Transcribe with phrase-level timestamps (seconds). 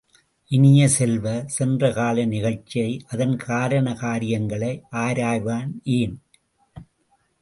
[0.51, 1.43] இனிய செல்வ,
[1.47, 4.73] சென்ற கால நிகழ்ச்சியை அதன் காரண காரியங்களை
[4.91, 6.17] ஆராய்வானேன்?